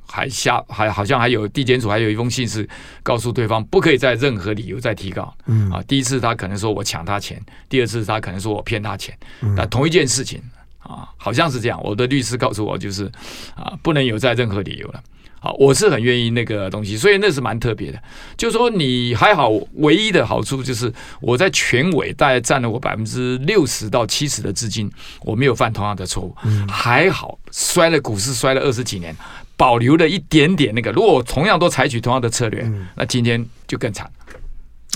[0.06, 2.68] 还下还好像还有地检署还有一封信是
[3.02, 5.34] 告诉对方不可以再任何理由再提告。
[5.46, 9.18] 嗯啊，第一次他可能说我抢他钱，第二次他可能说我骗他钱。
[9.56, 10.42] 那同一件事情
[10.78, 11.82] 啊，好像是这样。
[11.82, 13.10] 我的律师告诉我，就是
[13.54, 15.02] 啊，不能有再任何理由了。
[15.44, 18.02] 好，我是很愿意那个东西，所以那是蛮特别的。
[18.34, 26.34] 就是说你还好，唯一的好处就是我在全委大概占了我百分之六十到七十的资金，我没有犯同样的错误。
[26.44, 29.14] 嗯、还好，摔了股市摔了二十几年，
[29.54, 30.90] 保留了一点点那个。
[30.92, 34.10] 如果我同样都采取同样的策略，嗯、那今天就更惨。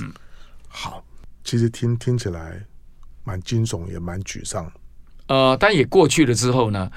[0.01, 0.11] 嗯，
[0.67, 1.05] 好，
[1.45, 2.59] 其实听听起来
[3.23, 4.73] 蛮惊悚，也蛮沮丧。
[5.27, 6.91] 呃，但也过去了之后呢，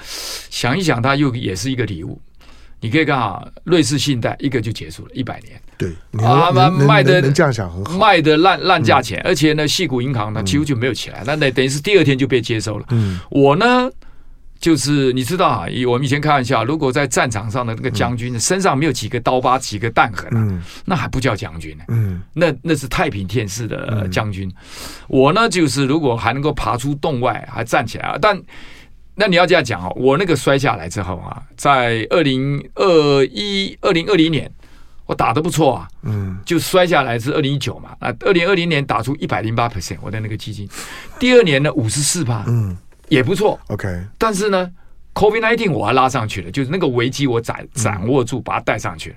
[0.49, 2.21] 想一想，它又也是一个礼物。
[2.81, 5.61] 你可以看啊，瑞士信贷一个就结束了，一百年。
[5.77, 5.93] 对，
[6.25, 12.85] 啊，卖的能这样想很好，卖的烂烂价钱，而且呢，细谷银行呢几乎就没有起来，那那等于是第二天就被接收了。
[12.89, 13.89] 嗯，我呢，
[14.59, 21.83] 就是你知道啊，以我们以前开玩笑，如果在战场上的那个将军身上没有几个刀疤、几个弹痕啊，那还不叫将军呢。
[21.89, 24.51] 嗯，那那是太平天子的将军。
[25.07, 28.41] 我呢，就是如果还能够爬出洞外，还站起来，但。
[29.15, 34.49] 那你要这样讲哦，我那个摔下来之后啊，在二零二一、二零二零年，
[35.05, 40.67] 我打的不错啊，嗯，就摔下来是二零一九嘛，啊，二零二零年打出一百零八 percent，我的那个基金，
[41.19, 42.75] 第二年呢五十四趴，嗯，
[43.09, 44.71] 也不错，OK，但是呢
[45.13, 49.15] ，COVID nineteen 我还拉上去了，就是那个危机我掌掌握住，把它带上去了。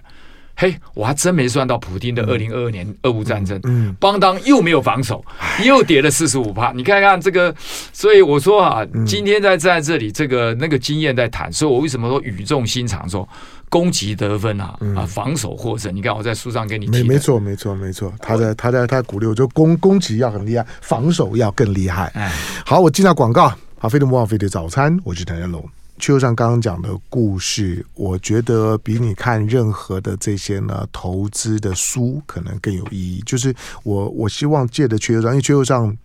[0.57, 5.25] 嘿，我还真没算到普丁的二零二二年俄乌战争，嗯，邦当又没有防守，
[5.65, 6.73] 又跌了四十五趴。
[6.73, 7.53] 你看看这个，
[7.93, 13.29] 所以我说啊，今天在在这里，这个那个经验在谈，所以我为什么说语重心长说
[13.69, 15.95] 攻击得分啊啊，防守获胜。
[15.95, 22.13] 你看我在书上给你提，没没错没错没错，他在他在他鼓励我，就攻攻击要很厉害，防守要更厉害。
[22.15, 22.31] 哎，
[22.65, 25.69] 好，我进到广告，好，飞碟魔法飞碟早餐，我是谭家龙。
[26.07, 33.23] 就像刚刚讲的故事，我觉得比你看任何的这些呢投资的书可能更有意义。
[33.25, 35.97] 就是我我希望借着阙又上，因为阙又上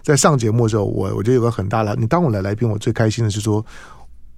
[0.00, 3.64] 在上节目的时候，我我觉得有个很大的，你当我来来宾，我最开心的是说，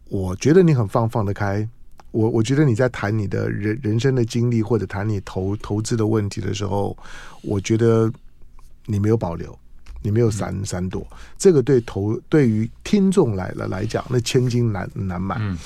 [0.09, 1.69] 我觉得你很放放得开，
[2.13, 6.97] 我我觉得你在谈你的人人生的经历或者谈你投投资的问题的时候，
[7.43, 8.11] 我觉得
[8.87, 9.57] 你没有保留，
[10.03, 11.07] 你没有闪闪躲，
[11.39, 15.37] 这个对投对于听众来了来讲，那千金难难买。
[15.41, 15.57] 嗯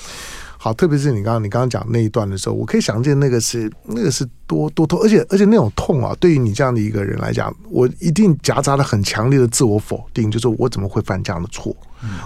[0.57, 11.75] 好，特别是你刚刚你刚刚讲那一段的时候，我可以想见那个是那个是多多痛，而且而且那种痛啊，对于你这样的一个人来讲，我一定夹杂了很强烈的自我否定，就是我怎么会犯这样的错？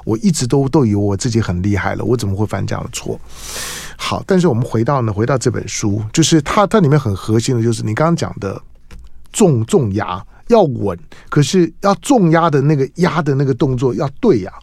[0.05, 3.19] 我一直都都以为我自己很厉害了，我怎么会犯这样的错？
[3.97, 8.61] 好，但是我们回到呢，回到这本书，就是它它里面很核心的就是你刚刚讲的
[9.33, 10.97] 重重压要稳，
[11.29, 14.53] 可是要重压的那个压的那个动作要对呀。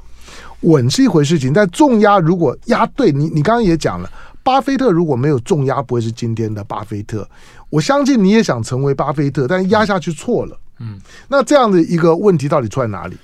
[0.61, 4.11] 稳是一回事情，但重压如果压对，你你刚刚也讲了，
[4.43, 7.29] 巴菲特如果没有重压，不会是今天的巴菲特。
[7.71, 10.59] 我相信你也想成为巴菲特，但是压下去错了。
[10.81, 13.17] 嗯，那这样的一个问题到底出在哪里？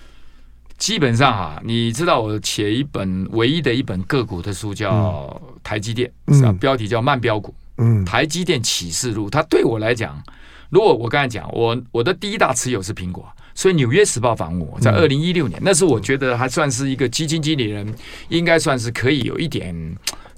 [0.78, 6.52] 基本上哈，你知道我写一本唯一的一本个股的书叫台积电，嗯、是吧？
[6.60, 7.54] 标题叫慢标股。
[7.78, 10.20] 嗯，台积电启示录，它对我来讲，
[10.72, 13.30] 如果我刚才讲，我我的第一大持有是苹果。
[13.54, 17.94] 所以《纽约时报》访问我在二零一六年，那是我觉得还算是一个基金经理人，
[18.30, 19.76] 应该算是可以有一点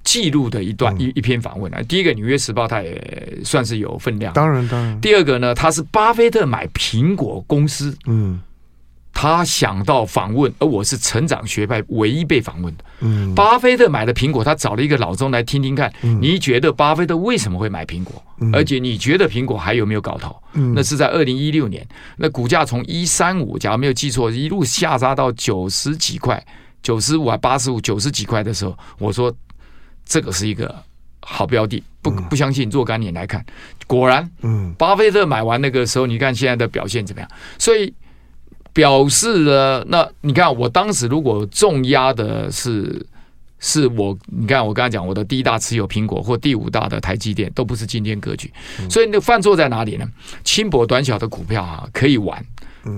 [0.03, 1.81] 记录的一段一一篇访问啊。
[1.83, 5.01] 第一个，《纽约时报》它也算是有分量，当然当然。
[5.01, 8.41] 第二个呢，它是巴菲特买苹果公司，嗯。
[9.17, 12.85] 他想到访问，而我是成长学派唯一被访问的。
[12.99, 15.91] 嗯，巴菲特买了苹果，他找了一个老中来听听看。
[16.03, 18.21] 嗯，你觉得巴菲特为什么会买苹果？
[18.41, 20.37] 嗯，而且你觉得苹果还有没有搞头？
[20.55, 26.45] 嗯，那是在二零一六年，那股价从一三五，假如没有记错，一路下杀到九十几块，
[26.83, 29.33] 九十五啊八十五，九十几块的时候，我说
[30.05, 30.75] 这个是一个
[31.21, 33.43] 好标的，不不相信若干年来看，
[33.87, 37.31] 果然，嗯，巴菲特买完那个时候，你看现在的表现怎么样？
[37.59, 37.95] 所以。
[38.75, 43.07] 表示了，那你看，我当时如果重压的是
[43.61, 48.53] 是我，你看我刚才讲我的第一大持有苹果或第五大的台积电，都不是今天格局。
[48.91, 50.05] 所以那犯错在哪里呢？
[50.43, 52.45] 轻薄短小的股票啊，可以玩，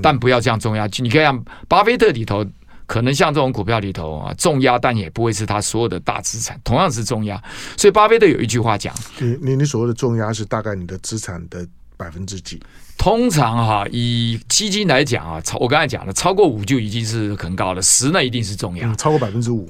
[0.03, 0.89] 但不要这样重压。
[0.99, 2.45] 你看巴菲特里头，
[2.87, 7.41] 可能像这种股票里头啊，重压，但也不会是他所有的大资产，同样是重压。
[7.77, 12.59] 所以巴菲特有一句话讲：你你你所谓的重压是大概你的资产的百分之几？
[12.99, 19.69] 通常哈，以基金来讲啊，超我刚才讲了，超过五就已经是很高了，十那一定是重压，超过百分之五，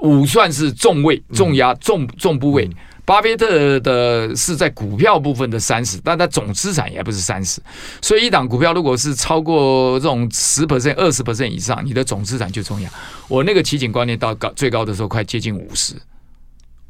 [0.00, 2.68] 五算是重位、重压、重重部位。
[3.04, 7.62] 巴菲特的是在股票部分的三十，但他总资产也不是三十，
[8.02, 12.90] 所以一档股票如果是超过这种十 percent、二十 percent 以上，你的总资产就重压。
[13.28, 15.94] 我那个奇景观念到高最高的时候，快接近五十。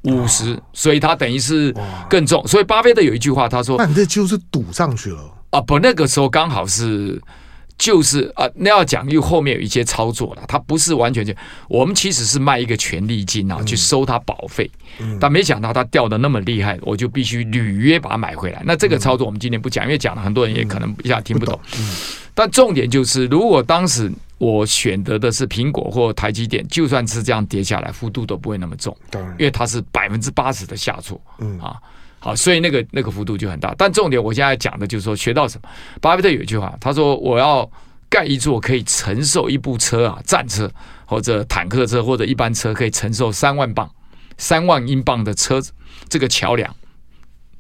[0.05, 1.75] 五十，所以他等于是
[2.09, 2.47] 更重。
[2.47, 5.19] 所以巴菲特有一句话，他说：“那你这就是赌上去了
[5.51, 7.21] 啊！”不，那个时候刚好是
[7.79, 11.33] 就是啊，那要讲又后面有一些操作了，他不是完全就
[11.69, 14.71] 我们其实是卖一个权利金啊，去收他保费，
[15.21, 18.63] 但没想到他掉的那么厉害，我就必须履约把它买回来。
[18.65, 21.59] 那这个操作我们今天不讲，因为讲了很多人也可能一下听不懂。
[22.35, 24.13] 但重点就是，如果当时。
[24.39, 28.95] 我选择的是苹果或台积电，就算是这样跌下来，幅度都不会那么重，
[29.39, 31.75] 因为它是百分之八十的下挫，嗯啊，
[32.27, 33.73] 好，所以那个那个幅度就很大。
[33.79, 35.69] 但重点，我现在讲的就是说，学到什么？
[36.01, 37.71] 巴菲特有一句话，他说：“我要
[38.09, 40.69] 盖一座可以承受一部车啊，战车
[41.05, 43.89] 或者坦克车或者一般车可以承受三万磅、
[44.39, 45.71] 三万英镑的车子，
[46.09, 46.75] 这个桥梁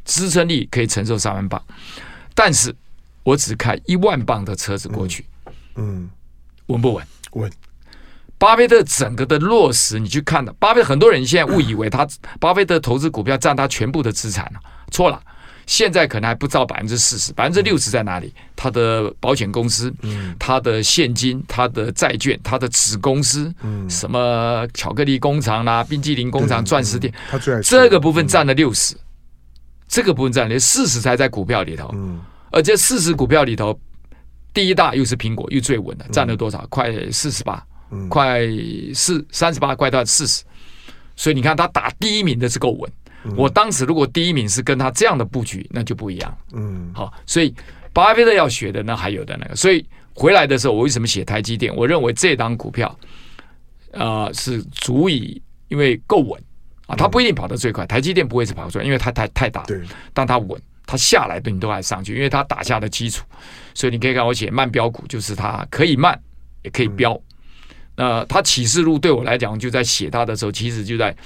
[0.04, 1.62] 支撑力可以承受三万磅，
[2.34, 2.74] 但是
[3.22, 5.24] 我只开一万磅的车子过去，
[5.76, 6.02] 嗯。
[6.02, 6.10] 嗯”
[6.66, 7.06] 稳不稳？
[7.34, 7.52] 稳。
[8.38, 10.52] 巴菲特整个的落实，你去看的。
[10.58, 12.06] 巴菲特很多人现在误以为他
[12.38, 15.20] 巴菲特投资股票占他全部的资产了，错了。
[15.66, 18.32] 现在可能还不到百分之四十，百分之六十在哪里？
[18.54, 19.92] 他的保险公司，
[20.38, 23.52] 他的现金，他的债券，他的子公司，
[23.88, 28.94] 什么巧克力工厂啦、冰淇淋工厂、钻石店，他最这个部分占了六十，
[29.88, 31.92] 这个部分占了四十才在股票里头。
[32.52, 33.78] 而这四十股票里头。
[34.54, 36.66] 第一大又是苹果，又最稳的，占了多少？
[36.70, 37.62] 快四十八，
[38.08, 38.40] 快
[38.94, 40.44] 四三十八，快到四十。
[41.14, 42.90] 所以你看，他打第一名的是够稳。
[43.36, 46.38] 我当时如果第一名是跟他这样的布局，那就不一样。
[46.52, 47.54] 嗯，好，所以
[47.92, 49.56] 巴菲特要学的那还有的那个。
[49.56, 51.74] 所以回来的时候，我为什么写台积电？
[51.74, 52.96] 我认为这档股票，
[53.92, 56.40] 呃，是足以，因为够稳
[56.86, 57.84] 啊，它不一定跑得最快。
[57.86, 59.80] 台积电不会是跑出来，因为它太太大对，
[60.12, 60.60] 但它稳。
[60.88, 63.24] 它下来的你都还上去，因为它打下的基础，
[63.74, 66.16] 所以你可以看我写慢标股，就是它可以慢
[66.62, 67.20] 也可以飙。
[67.96, 71.16] 那他启示录对我来讲，就在写他的时候，其实就在，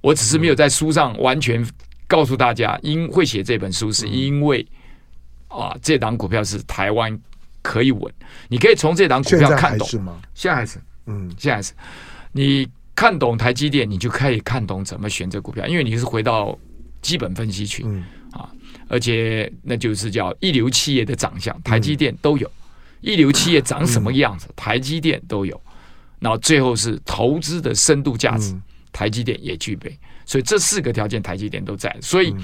[0.00, 1.64] 我只是没有在书上完全
[2.08, 4.66] 告诉大家，因会写这本书是因为
[5.46, 7.16] 啊，这档股票是台湾
[7.62, 8.12] 可以稳，
[8.48, 9.88] 你可以从这档股票看懂。
[10.34, 11.72] 现在还是，嗯，现在还是，
[12.32, 16.58] 你看懂台积电，你就可以看懂怎么选择股票，因为你是回到
[17.00, 18.50] 基本分析去、嗯、啊，
[18.88, 22.48] 而且那就是叫一流企业的长相，台积电都有；
[23.02, 25.60] 一流企业长什么样子，台积电都有。
[26.20, 28.54] 然后最后是投资的深度价值，
[28.92, 29.96] 台积电也具备。
[30.24, 31.94] 所以这四个条件，台积电都在。
[32.00, 32.34] 所以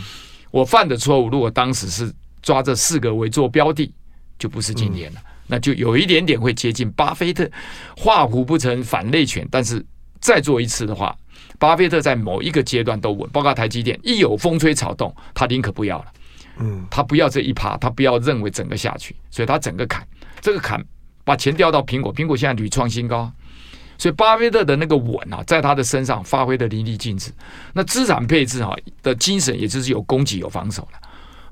[0.50, 2.12] 我犯的错误，如果当时是
[2.42, 3.92] 抓这四个为做标的，
[4.38, 5.20] 就不是今天了。
[5.46, 7.50] 那就有一点点会接近巴菲特，
[7.96, 9.84] 画虎不成反类犬，但是。
[10.20, 11.14] 再做一次的话，
[11.58, 16.06] 巴菲特在某一个阶段都稳，包括台积电，一有风吹草动，他宁可不要了。
[16.60, 20.02] 嗯，他不要这一趴，他不要认为整个下去，所以他整个砍，
[20.40, 20.82] 这个砍
[21.24, 23.30] 把钱调到苹果，苹果现在屡创新高，
[23.96, 27.30] 所以巴菲特的那个稳啊，在他的身上发挥的淋漓尽致。
[27.72, 28.70] 那资产配置啊
[29.02, 30.98] 的精神，也就是有攻击有防守了。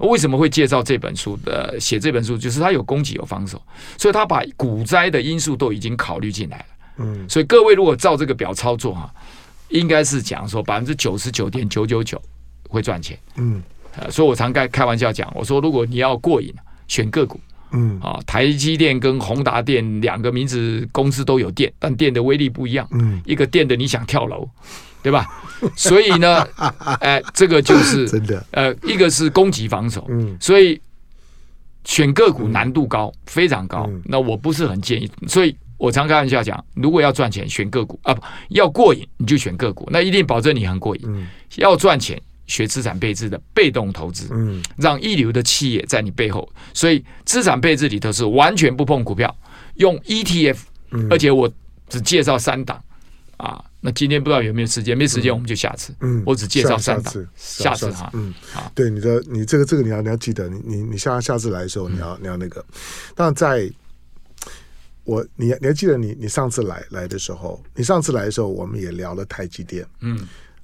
[0.09, 3.63] 为什么会介绍这本书的写这本书，就是他有攻击有防守，
[3.97, 6.65] 所以他把股灾的因素都已经考虑进来了。
[6.97, 9.09] 嗯，所以各位如果照这个表操作哈，
[9.69, 12.21] 应该是讲说百分之九十九点九九九
[12.69, 13.17] 会赚钱。
[13.37, 13.63] 嗯，
[13.97, 16.53] 呃，所以我常开开玩笑讲，我说如果你要过瘾，
[16.89, 17.39] 选个股。
[17.73, 22.87] 嗯，啊，台积电跟宏达电两个名字公司都有电，但电的威力不一样。
[22.93, 24.49] 嗯，一个电的你想跳楼，
[25.03, 25.27] 对吧？
[25.77, 26.47] 所以呢，
[27.01, 28.45] 哎，这个就是 真的。
[28.53, 30.07] 呃，一个是攻击防守。
[30.09, 30.81] 嗯，所以
[31.85, 33.89] 选个股难度高，非常高。
[34.05, 35.57] 那我不是很建议，所以。
[35.79, 41.03] 我常开玩笑讲，如果要赚钱，选个股啊，不要过瘾，你就选个股，那一定保证你很过瘾。
[41.07, 42.23] 嗯、要赚钱，
[42.53, 46.47] 学资产配置的被动投资，嗯、让一流的企业在你背后。
[46.75, 49.35] 所以资产配置里头是完全不碰股票，
[49.77, 50.59] 用 ETF，、
[50.91, 51.51] 嗯、而且我
[51.89, 52.79] 只介绍三档
[53.39, 53.65] 啊。
[53.81, 55.95] 那今天不知道有没有时间，没时间我们就下次。
[56.01, 58.11] 嗯，我只介绍三档，下次哈。
[58.13, 62.65] 嗯，好，对你的，你这个这个你要你要记得，你你你下下次来的时候你要、嗯、你要那个，
[63.17, 63.71] 但在。
[65.05, 69.85] 我你你还记得你你上次来来的时候，你上次来的时候我们也聊了台积电。
[69.99, 70.17] 嗯，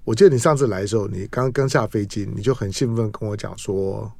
[0.09, 4.11] 我记得你上次来的时候，你刚刚下飞机，你就很兴奋跟我讲说，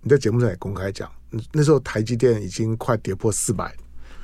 [0.00, 1.12] 你在节目上也公开讲，
[1.52, 3.70] 那时候台积电已经快跌破四百。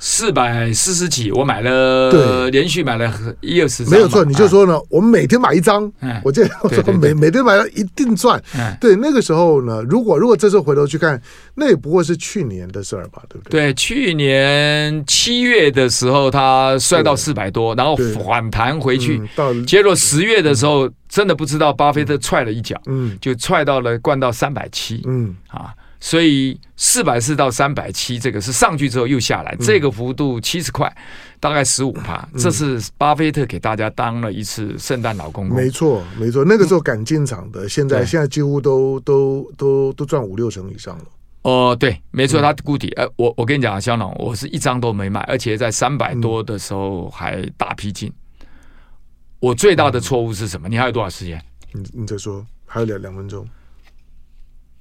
[0.05, 3.09] 四百四十几，我买了，对，连续买了
[3.41, 4.25] 一二十张，没有错。
[4.25, 5.91] 你就说呢，我们每天买一张，
[6.25, 8.43] 我记得我说每每天买了一定赚。
[8.81, 11.23] 对，那个时候呢，如果如果这时候回头去看，
[11.55, 13.61] 那也不过是去年的事儿吧，对不对？
[13.67, 17.97] 对，去年七月的时候，它摔到四百多，然后
[18.27, 19.23] 反弹回去，
[19.69, 25.37] 结果十月的时候，真的不知道巴菲特踹了一脚，嗯，就踹到了灌到三百七，嗯。
[25.47, 25.73] 啊。
[26.05, 30.93] 所以四百四到三百七，这个是上去之后又下来，嗯、这个幅度七十块，
[31.39, 32.29] 大概十五趴。
[32.33, 35.57] 嗯、这是巴菲特给大家当了一次圣诞老公公。
[35.57, 41.05] 没错，没错，那个时候敢进场的，嗯、现在现在几乎都都都都赚五六成以上了。
[41.43, 42.89] 哦、呃，对，没错，他估底。
[42.97, 48.13] 呃，我我跟你讲啊，香农，我是一张都没卖，而且在三百多的时候还大批进。
[48.41, 48.47] 嗯、
[49.39, 50.69] 我最大的错误是什么？
[50.69, 51.41] 你还有多少时间？
[51.71, 53.47] 你你再说，还有两两分钟。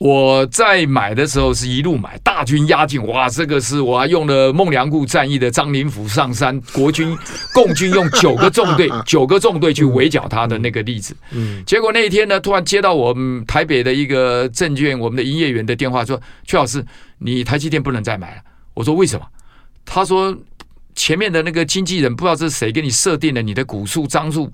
[0.01, 7.15] 我在买的时候是一路买，大军压境，哇，这个是我还用了孟良崮战役的张灵甫上山， 国军
[7.53, 11.15] 共军用九个纵队， 九个纵队去围剿他的那个例子。
[11.29, 16.83] 嗯，结果那一天呢，突然接到我们台北的一个证券我们的营业员的电话，说：“阙老师，
[17.19, 18.41] 你台积电不能再买了。”
[18.73, 19.25] 我说：“为什么？”
[19.85, 20.35] 他说
[20.95, 24.51] ：“前面的那个经纪人不知道这是谁给你设定了你的股数张数。”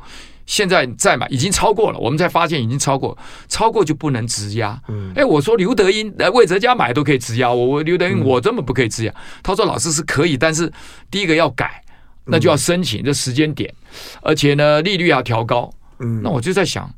[0.48, 3.16] 现在再买已经超过了，我们才发现已经超过，
[3.48, 4.82] 超过就不能质押。
[4.88, 9.14] 嗯，哎，我说刘德英来、魏哲家买都可以质押，我我刘德英我根本不可以质押。
[9.44, 10.72] 他说老师是可以，但是
[11.12, 11.84] 第一个要改，
[12.26, 13.72] 那就要申请这时间点，
[14.22, 15.70] 而且呢利率要调高。
[16.00, 16.90] 嗯，那我就在想，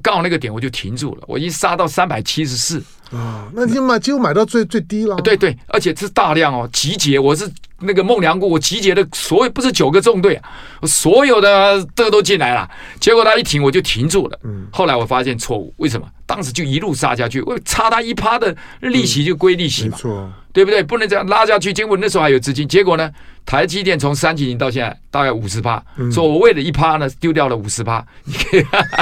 [0.00, 2.82] 刚好那个点我就停住了，我已经杀到三百七十四。
[3.12, 5.14] 啊，那你就买，几乎买到最最低了。
[5.18, 7.50] 对对，而且是大量哦，集结，我是。
[7.78, 10.48] 那个孟良崮，我集结的所有不是九个纵队啊，
[10.84, 12.66] 所有的这都进来了，
[12.98, 14.38] 结果他一停我就停住了。
[14.44, 16.08] 嗯，后来我发现错误，为什么？
[16.24, 20.82] 当时就一路杀下去，我差他一趴的利息就归利息嘛，没错，对不对？
[20.82, 21.70] 不能这样拉下去。
[21.70, 23.10] 结果那时候还有资金，结果呢？
[23.44, 25.80] 台积电从三七零到现在大概五十趴，
[26.10, 28.04] 说我为了一趴呢丢掉了五十趴。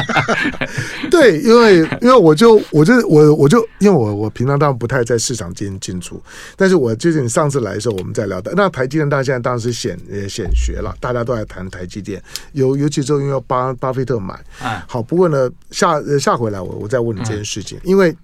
[1.11, 6.23] 对，因为因为我就我就我我就因为我我平常当然不太在市场进进出，
[6.57, 14.39] 但是我就是你上次来的时候我们在聊的，那台积电大家现在当然是显也显学了，大家都在谈台积电，尤尤其是因为巴巴菲特买，
[14.87, 18.15] 好，不过呢下下回来我我再问你这件事情，因为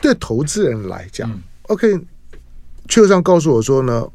[0.00, 1.30] 对投资人来讲
[1.64, 2.00] ，OK，
[2.88, 4.06] 阙上告诉我说呢。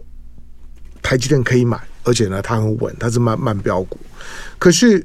[1.03, 3.97] 台积电可以买，而且呢，它很稳，它是慢慢标股。
[4.59, 5.03] 可是，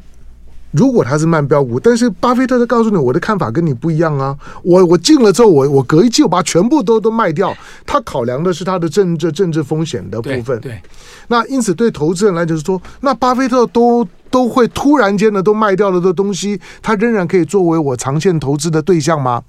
[0.71, 4.37] 如果它是慢标股，但是巴菲特他告诉你，我的看法跟你不一样啊。
[4.63, 7.57] 我我进了之后，我我隔一季我把全部都都卖掉。
[7.87, 10.61] 他考量的是他的政治政治风险的部分。
[10.61, 10.73] 对。
[10.73, 10.83] 对，
[11.29, 19.43] 那因此对投资人来讲，就是说，那巴菲特都都会突然间的都卖掉了的东西，它仍然可以作为我长线投资的对象吗？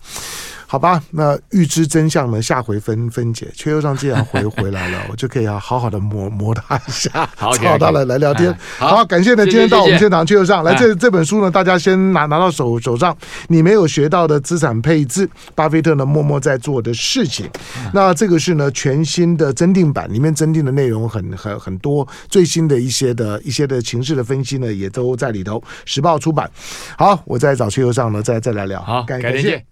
[0.70, 2.42] 好吧，那预知真相呢？
[2.42, 3.48] 下回分分解。
[3.56, 8.54] 缺油上既然回 回来了，我就可以要好好的磨磨他一下，好， 找他来来聊天。
[8.78, 13.16] 好，好，感谢呢，今天到我们现场，缺油上来这这本书呢，大家先拿拿到手手上。
[13.48, 17.50] 你没有学到的资产配置，巴菲特呢默默在做的事情。
[17.94, 25.64] 那这个是呢全新的增订版，里面增订的内容很很很多，最新的一些的一些的情势的分析呢也都在里头。
[25.86, 26.50] 时报出版。
[26.98, 28.82] 好，我再找缺油上呢再再来聊。
[28.82, 29.68] 好，感谢。